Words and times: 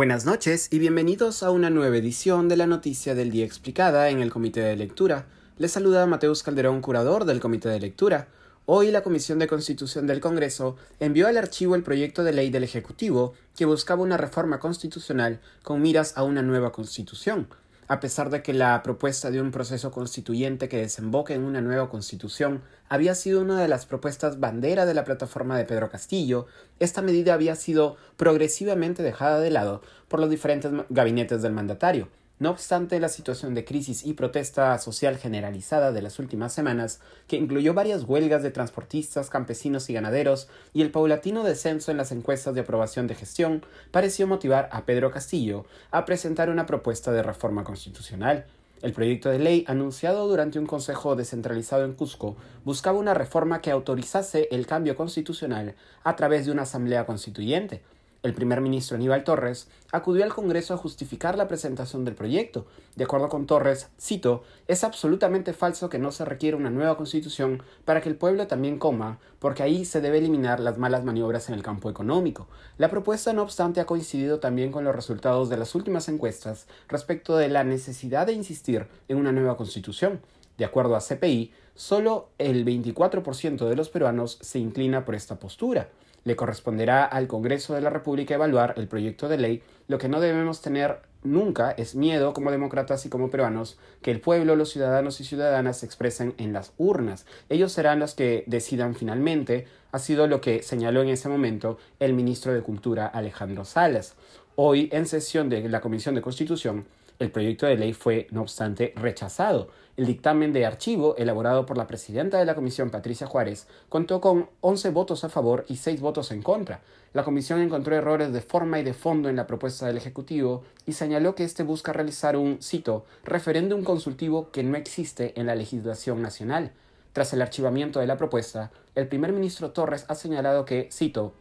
Buenas 0.00 0.24
noches 0.24 0.68
y 0.70 0.78
bienvenidos 0.78 1.42
a 1.42 1.50
una 1.50 1.68
nueva 1.68 1.98
edición 1.98 2.48
de 2.48 2.56
la 2.56 2.66
Noticia 2.66 3.14
del 3.14 3.30
Día 3.30 3.44
Explicada 3.44 4.08
en 4.08 4.20
el 4.20 4.30
Comité 4.30 4.62
de 4.62 4.74
Lectura. 4.74 5.26
Les 5.58 5.72
saluda 5.72 6.06
Mateus 6.06 6.42
Calderón, 6.42 6.80
curador 6.80 7.26
del 7.26 7.38
Comité 7.38 7.68
de 7.68 7.80
Lectura. 7.80 8.28
Hoy 8.64 8.90
la 8.92 9.02
Comisión 9.02 9.38
de 9.38 9.46
Constitución 9.46 10.06
del 10.06 10.22
Congreso 10.22 10.76
envió 11.00 11.28
al 11.28 11.36
archivo 11.36 11.74
el 11.74 11.82
proyecto 11.82 12.24
de 12.24 12.32
ley 12.32 12.48
del 12.48 12.64
Ejecutivo 12.64 13.34
que 13.54 13.66
buscaba 13.66 14.02
una 14.02 14.16
reforma 14.16 14.58
constitucional 14.58 15.38
con 15.62 15.82
miras 15.82 16.16
a 16.16 16.22
una 16.22 16.40
nueva 16.40 16.72
constitución 16.72 17.48
a 17.90 17.98
pesar 17.98 18.30
de 18.30 18.40
que 18.40 18.54
la 18.54 18.84
propuesta 18.84 19.32
de 19.32 19.40
un 19.40 19.50
proceso 19.50 19.90
constituyente 19.90 20.68
que 20.68 20.76
desemboque 20.76 21.34
en 21.34 21.42
una 21.42 21.60
nueva 21.60 21.90
constitución 21.90 22.62
había 22.88 23.16
sido 23.16 23.40
una 23.40 23.60
de 23.60 23.66
las 23.66 23.84
propuestas 23.84 24.38
bandera 24.38 24.86
de 24.86 24.94
la 24.94 25.02
plataforma 25.02 25.58
de 25.58 25.64
Pedro 25.64 25.90
Castillo, 25.90 26.46
esta 26.78 27.02
medida 27.02 27.34
había 27.34 27.56
sido 27.56 27.96
progresivamente 28.16 29.02
dejada 29.02 29.40
de 29.40 29.50
lado 29.50 29.82
por 30.06 30.20
los 30.20 30.30
diferentes 30.30 30.70
gabinetes 30.88 31.42
del 31.42 31.52
mandatario. 31.52 32.08
No 32.40 32.48
obstante, 32.48 32.98
la 33.00 33.10
situación 33.10 33.54
de 33.54 33.66
crisis 33.66 34.02
y 34.06 34.14
protesta 34.14 34.78
social 34.78 35.18
generalizada 35.18 35.92
de 35.92 36.00
las 36.00 36.18
últimas 36.18 36.54
semanas, 36.54 37.00
que 37.28 37.36
incluyó 37.36 37.74
varias 37.74 38.04
huelgas 38.04 38.42
de 38.42 38.50
transportistas, 38.50 39.28
campesinos 39.28 39.90
y 39.90 39.92
ganaderos, 39.92 40.48
y 40.72 40.80
el 40.80 40.90
paulatino 40.90 41.44
descenso 41.44 41.90
en 41.90 41.98
las 41.98 42.12
encuestas 42.12 42.54
de 42.54 42.62
aprobación 42.62 43.06
de 43.08 43.14
gestión, 43.14 43.62
pareció 43.90 44.26
motivar 44.26 44.70
a 44.72 44.86
Pedro 44.86 45.10
Castillo 45.10 45.66
a 45.90 46.06
presentar 46.06 46.48
una 46.48 46.64
propuesta 46.64 47.12
de 47.12 47.22
reforma 47.22 47.62
constitucional. 47.62 48.46
El 48.80 48.94
proyecto 48.94 49.28
de 49.28 49.38
ley, 49.38 49.66
anunciado 49.68 50.26
durante 50.26 50.58
un 50.58 50.64
consejo 50.64 51.16
descentralizado 51.16 51.84
en 51.84 51.92
Cusco, 51.92 52.36
buscaba 52.64 52.98
una 52.98 53.12
reforma 53.12 53.60
que 53.60 53.70
autorizase 53.70 54.48
el 54.50 54.66
cambio 54.66 54.96
constitucional 54.96 55.74
a 56.04 56.16
través 56.16 56.46
de 56.46 56.52
una 56.52 56.62
asamblea 56.62 57.04
constituyente, 57.04 57.82
el 58.22 58.34
primer 58.34 58.60
ministro 58.60 58.96
Aníbal 58.96 59.24
Torres 59.24 59.68
acudió 59.92 60.24
al 60.24 60.34
Congreso 60.34 60.74
a 60.74 60.76
justificar 60.76 61.38
la 61.38 61.48
presentación 61.48 62.04
del 62.04 62.14
proyecto. 62.14 62.66
De 62.94 63.04
acuerdo 63.04 63.28
con 63.28 63.46
Torres, 63.46 63.88
cito, 63.98 64.42
es 64.68 64.84
absolutamente 64.84 65.52
falso 65.54 65.88
que 65.88 65.98
no 65.98 66.12
se 66.12 66.24
requiere 66.24 66.56
una 66.56 66.70
nueva 66.70 66.96
constitución 66.96 67.62
para 67.84 68.00
que 68.00 68.10
el 68.10 68.16
pueblo 68.16 68.46
también 68.46 68.78
coma, 68.78 69.18
porque 69.38 69.62
ahí 69.62 69.84
se 69.84 70.02
debe 70.02 70.18
eliminar 70.18 70.60
las 70.60 70.76
malas 70.76 71.02
maniobras 71.02 71.48
en 71.48 71.54
el 71.54 71.62
campo 71.62 71.88
económico. 71.88 72.46
La 72.76 72.90
propuesta, 72.90 73.32
no 73.32 73.42
obstante, 73.42 73.80
ha 73.80 73.86
coincidido 73.86 74.38
también 74.38 74.70
con 74.70 74.84
los 74.84 74.94
resultados 74.94 75.48
de 75.48 75.56
las 75.56 75.74
últimas 75.74 76.08
encuestas 76.08 76.66
respecto 76.88 77.36
de 77.36 77.48
la 77.48 77.64
necesidad 77.64 78.26
de 78.26 78.34
insistir 78.34 78.86
en 79.08 79.16
una 79.16 79.32
nueva 79.32 79.56
constitución. 79.56 80.20
De 80.58 80.66
acuerdo 80.66 80.94
a 80.94 81.00
CPI, 81.00 81.52
solo 81.74 82.28
el 82.36 82.66
24% 82.66 83.66
de 83.66 83.76
los 83.76 83.88
peruanos 83.88 84.36
se 84.42 84.58
inclina 84.58 85.06
por 85.06 85.14
esta 85.14 85.38
postura. 85.38 85.88
Le 86.24 86.36
corresponderá 86.36 87.04
al 87.04 87.26
Congreso 87.26 87.74
de 87.74 87.80
la 87.80 87.90
República 87.90 88.34
evaluar 88.34 88.74
el 88.76 88.88
proyecto 88.88 89.28
de 89.28 89.38
ley. 89.38 89.62
Lo 89.88 89.98
que 89.98 90.08
no 90.08 90.20
debemos 90.20 90.60
tener 90.60 91.00
nunca 91.22 91.70
es 91.72 91.94
miedo 91.94 92.32
como 92.32 92.50
demócratas 92.50 93.04
y 93.06 93.08
como 93.08 93.30
peruanos 93.30 93.78
que 94.02 94.10
el 94.10 94.20
pueblo, 94.20 94.56
los 94.56 94.70
ciudadanos 94.70 95.20
y 95.20 95.24
ciudadanas 95.24 95.78
se 95.78 95.86
expresen 95.86 96.34
en 96.38 96.52
las 96.52 96.72
urnas. 96.78 97.26
Ellos 97.48 97.72
serán 97.72 97.98
los 97.98 98.14
que 98.14 98.44
decidan 98.46 98.94
finalmente. 98.94 99.66
Ha 99.92 99.98
sido 99.98 100.26
lo 100.26 100.40
que 100.40 100.62
señaló 100.62 101.02
en 101.02 101.08
ese 101.08 101.28
momento 101.28 101.78
el 101.98 102.14
ministro 102.14 102.52
de 102.52 102.62
Cultura 102.62 103.06
Alejandro 103.06 103.64
Salas. 103.64 104.14
Hoy, 104.56 104.88
en 104.92 105.06
sesión 105.06 105.48
de 105.48 105.68
la 105.68 105.80
Comisión 105.80 106.14
de 106.14 106.22
Constitución, 106.22 106.86
el 107.20 107.30
proyecto 107.30 107.66
de 107.66 107.76
ley 107.76 107.92
fue, 107.92 108.26
no 108.30 108.40
obstante, 108.40 108.92
rechazado. 108.96 109.68
El 109.96 110.06
dictamen 110.06 110.54
de 110.54 110.64
archivo, 110.64 111.14
elaborado 111.16 111.66
por 111.66 111.76
la 111.76 111.86
presidenta 111.86 112.38
de 112.38 112.46
la 112.46 112.54
comisión, 112.54 112.90
Patricia 112.90 113.26
Juárez, 113.26 113.68
contó 113.90 114.22
con 114.22 114.48
11 114.62 114.90
votos 114.90 115.22
a 115.22 115.28
favor 115.28 115.66
y 115.68 115.76
6 115.76 116.00
votos 116.00 116.32
en 116.32 116.42
contra. 116.42 116.80
La 117.12 117.22
comisión 117.22 117.60
encontró 117.60 117.94
errores 117.94 118.32
de 118.32 118.40
forma 118.40 118.80
y 118.80 118.84
de 118.84 118.94
fondo 118.94 119.28
en 119.28 119.36
la 119.36 119.46
propuesta 119.46 119.86
del 119.86 119.98
Ejecutivo 119.98 120.62
y 120.86 120.94
señaló 120.94 121.34
que 121.34 121.44
éste 121.44 121.62
busca 121.62 121.92
realizar 121.92 122.36
un, 122.36 122.62
cito, 122.62 123.04
referéndum 123.22 123.84
consultivo 123.84 124.50
que 124.50 124.62
no 124.62 124.78
existe 124.78 125.38
en 125.38 125.46
la 125.46 125.54
legislación 125.54 126.22
nacional. 126.22 126.72
Tras 127.12 127.34
el 127.34 127.42
archivamiento 127.42 128.00
de 128.00 128.06
la 128.06 128.16
propuesta, 128.16 128.70
el 128.94 129.08
primer 129.08 129.32
ministro 129.32 129.72
Torres 129.72 130.06
ha 130.08 130.14
señalado 130.14 130.64
que, 130.64 130.88
cito, 130.90 131.34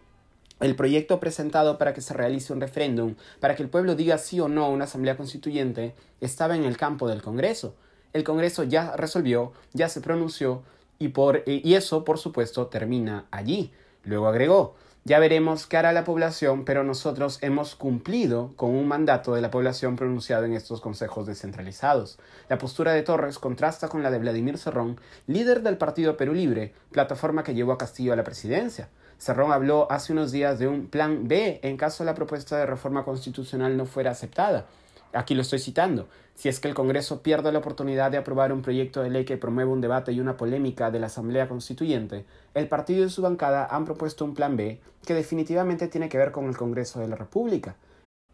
el 0.60 0.76
proyecto 0.76 1.20
presentado 1.20 1.78
para 1.78 1.94
que 1.94 2.02
se 2.02 2.14
realice 2.14 2.54
un 2.54 2.62
referéndum, 2.62 3.16
para 3.40 3.56
que 3.56 3.64
el 3.64 3.70
pueblo 3.70 3.96
diga 3.96 4.18
sí 4.18 4.40
o 4.40 4.48
no 4.48 4.66
a 4.66 4.70
una 4.70 4.86
asamblea 4.86 5.18
constituyente, 5.18 5.96
estaba 6.22 6.56
en 6.56 6.66
el 6.66 6.78
campo 6.78 7.08
del 7.08 7.22
Congreso. 7.22 7.76
El 8.14 8.24
Congreso 8.24 8.64
ya 8.64 8.96
resolvió, 8.96 9.54
ya 9.74 9.88
se 9.90 10.02
pronunció 10.02 10.64
y, 10.98 11.10
por, 11.10 11.44
y 11.46 11.74
eso, 11.76 12.04
por 12.04 12.18
supuesto, 12.18 12.68
termina 12.68 13.26
allí. 13.32 13.72
Luego 14.04 14.28
agregó, 14.28 14.76
ya 15.06 15.18
veremos 15.18 15.66
qué 15.66 15.78
hará 15.78 15.94
la 15.94 16.04
población, 16.04 16.66
pero 16.66 16.84
nosotros 16.84 17.40
hemos 17.42 17.76
cumplido 17.76 18.52
con 18.56 18.72
un 18.72 18.88
mandato 18.88 19.34
de 19.34 19.42
la 19.42 19.50
población 19.50 19.96
pronunciado 19.96 20.46
en 20.46 20.54
estos 20.54 20.82
consejos 20.82 21.26
descentralizados. 21.26 22.20
La 22.50 22.58
postura 22.58 22.92
de 22.94 23.02
Torres 23.02 23.40
contrasta 23.40 23.88
con 23.88 24.04
la 24.04 24.12
de 24.12 24.20
Vladimir 24.20 24.58
Cerrón, 24.58 25.00
líder 25.26 25.64
del 25.64 25.78
Partido 25.78 26.18
Perú 26.18 26.34
Libre, 26.34 26.74
plataforma 26.92 27.44
que 27.44 27.54
llevó 27.54 27.72
a 27.72 27.78
Castillo 27.78 28.12
a 28.14 28.18
la 28.18 28.24
presidencia. 28.24 28.90
Cerrón 29.20 29.52
habló 29.52 29.92
hace 29.92 30.14
unos 30.14 30.32
días 30.32 30.60
de 30.60 30.68
un 30.68 30.88
plan 30.88 31.28
B 31.28 31.60
en 31.62 31.76
caso 31.76 32.06
la 32.06 32.16
propuesta 32.16 32.58
de 32.58 32.66
reforma 32.66 33.04
constitucional 33.04 33.76
no 33.76 33.86
fuera 33.86 34.12
aceptada. 34.12 34.66
Aquí 35.12 35.36
lo 35.36 35.42
estoy 35.42 35.60
citando. 35.60 36.08
Si 36.36 36.48
es 36.48 36.62
que 36.62 36.70
el 36.70 36.74
Congreso 36.74 37.22
pierde 37.22 37.52
la 37.52 37.60
oportunidad 37.60 38.12
de 38.12 38.18
aprobar 38.18 38.54
un 38.54 38.62
proyecto 38.62 39.04
de 39.04 39.10
ley 39.10 39.26
que 39.26 39.36
promueve 39.36 39.72
un 39.72 39.82
debate 39.82 40.14
y 40.14 40.22
una 40.22 40.38
polémica 40.38 40.90
de 40.90 41.00
la 41.00 41.08
Asamblea 41.08 41.50
Constituyente, 41.50 42.26
el 42.54 42.70
partido 42.70 43.06
y 43.06 43.10
su 43.10 43.22
bancada 43.22 43.68
han 43.70 43.84
propuesto 43.84 44.24
un 44.24 44.36
plan 44.36 44.56
B 44.56 44.80
que 45.06 45.14
definitivamente 45.14 45.90
tiene 45.90 46.08
que 46.08 46.18
ver 46.18 46.32
con 46.32 46.46
el 46.48 46.56
Congreso 46.56 47.02
de 47.02 47.10
la 47.10 47.18
República. 47.18 47.76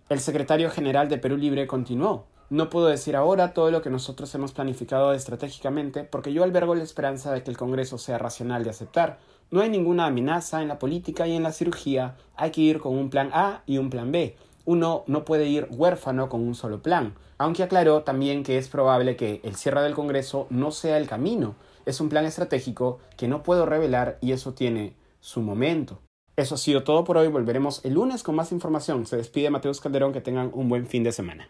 El 0.08 0.20
secretario 0.20 0.70
general 0.70 1.10
de 1.10 1.18
Perú 1.18 1.36
Libre 1.36 1.66
continuó. 1.66 2.28
No 2.50 2.70
puedo 2.70 2.88
decir 2.88 3.16
ahora 3.16 3.54
todo 3.54 3.72
lo 3.72 3.82
que 3.82 3.90
nosotros 3.90 4.34
hemos 4.36 4.52
planificado 4.52 5.14
estratégicamente 5.14 6.04
porque 6.04 6.32
yo 6.32 6.44
albergo 6.44 6.76
la 6.76 6.84
esperanza 6.84 7.32
de 7.32 7.42
que 7.42 7.50
el 7.50 7.58
Congreso 7.58 7.98
sea 7.98 8.20
racional 8.20 8.64
de 8.64 8.70
aceptar. 8.70 9.18
No 9.50 9.62
hay 9.62 9.70
ninguna 9.70 10.06
amenaza 10.06 10.62
en 10.62 10.68
la 10.68 10.78
política 10.78 11.28
y 11.28 11.36
en 11.36 11.44
la 11.44 11.52
cirugía, 11.52 12.16
hay 12.36 12.52
que 12.52 12.62
ir 12.62 12.80
con 12.80 12.96
un 12.96 13.10
plan 13.10 13.32
A 13.34 13.64
y 13.66 13.80
un 13.80 13.90
plan 13.90 14.12
B. 14.12 14.36
Uno 14.66 15.04
no 15.08 15.26
puede 15.26 15.48
ir 15.48 15.68
huérfano 15.72 16.30
con 16.30 16.42
un 16.42 16.54
solo 16.54 16.82
plan, 16.82 17.16
aunque 17.38 17.64
aclaró 17.64 18.04
también 18.04 18.44
que 18.44 18.58
es 18.58 18.68
probable 18.68 19.16
que 19.16 19.42
el 19.44 19.56
cierre 19.56 19.82
del 19.82 19.96
Congreso 19.96 20.46
no 20.52 20.72
sea 20.72 20.98
el 20.98 21.08
camino. 21.08 21.56
Es 21.86 22.00
un 22.00 22.10
plan 22.10 22.26
estratégico 22.26 23.00
que 23.18 23.28
no 23.28 23.42
puedo 23.42 23.66
revelar 23.66 24.18
y 24.22 24.32
eso 24.34 24.54
tiene 24.54 24.96
su 25.20 25.42
momento. 25.42 26.00
Eso 26.36 26.56
ha 26.56 26.58
sido 26.58 26.84
todo 26.84 27.04
por 27.04 27.18
hoy. 27.18 27.28
Volveremos 27.28 27.84
el 27.86 27.94
lunes 27.94 28.22
con 28.22 28.36
más 28.36 28.52
información. 28.52 29.06
Se 29.06 29.18
despide 29.18 29.50
Mateus 29.50 29.80
Calderón. 29.80 30.12
Que 30.12 30.20
tengan 30.20 30.52
un 30.54 30.68
buen 30.68 30.86
fin 30.86 31.04
de 31.04 31.12
semana. 31.12 31.48